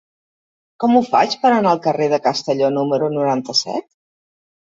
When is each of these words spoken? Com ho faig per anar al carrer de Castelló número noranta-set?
Com 0.83 0.95
ho 0.95 1.01
faig 1.09 1.35
per 1.43 1.51
anar 1.57 1.73
al 1.77 1.81
carrer 1.83 2.07
de 2.13 2.19
Castelló 2.29 2.71
número 2.79 3.11
noranta-set? 3.19 3.87